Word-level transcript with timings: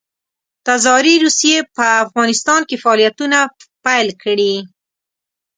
تزاري 0.65 1.15
روسیې 1.23 1.57
په 1.75 1.83
افغانستان 2.03 2.61
کې 2.69 2.75
فعالیتونه 2.83 3.39
پیل 3.85 4.07
کړي. 4.23 4.55